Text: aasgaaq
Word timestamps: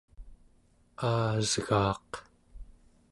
aasgaaq 1.09 2.09